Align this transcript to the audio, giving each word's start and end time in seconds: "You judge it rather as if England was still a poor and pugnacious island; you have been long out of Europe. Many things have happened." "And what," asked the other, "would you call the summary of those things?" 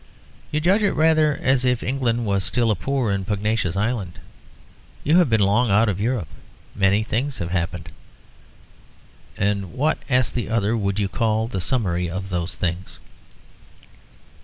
"You 0.49 0.59
judge 0.59 0.81
it 0.81 0.93
rather 0.93 1.37
as 1.43 1.63
if 1.63 1.83
England 1.83 2.25
was 2.25 2.43
still 2.43 2.71
a 2.71 2.75
poor 2.75 3.11
and 3.11 3.23
pugnacious 3.23 3.75
island; 3.77 4.17
you 5.03 5.17
have 5.17 5.29
been 5.29 5.41
long 5.41 5.69
out 5.69 5.87
of 5.87 6.01
Europe. 6.01 6.29
Many 6.73 7.03
things 7.03 7.37
have 7.37 7.51
happened." 7.51 7.91
"And 9.37 9.73
what," 9.73 9.99
asked 10.09 10.33
the 10.33 10.49
other, 10.49 10.75
"would 10.75 10.97
you 10.97 11.07
call 11.07 11.47
the 11.47 11.61
summary 11.61 12.09
of 12.09 12.29
those 12.29 12.55
things?" 12.55 12.97